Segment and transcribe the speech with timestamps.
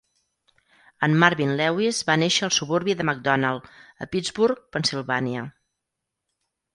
[1.07, 3.67] En Marvin Lewis va néixer al suburbi de McDonald,
[4.07, 5.45] a Pittsburgh, Pennsylvania.